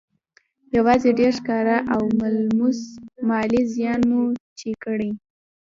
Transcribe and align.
يوازې 0.77 1.09
ډېر 1.19 1.31
ښکاره 1.39 1.77
او 1.93 2.01
ملموس 2.19 2.79
مالي 3.27 3.61
زيان 3.73 3.99
مو 4.09 4.23
چې 4.59 4.69
کړی 4.83 5.11